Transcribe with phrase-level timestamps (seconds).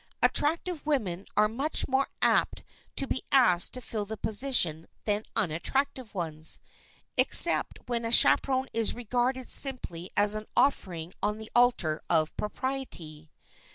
[0.23, 2.63] Attractive women are much more apt
[2.95, 6.59] to be asked to fill the position than unattractive ones,
[7.17, 13.29] except when a chaperon is regarded simply as an offering on the altar of propriety.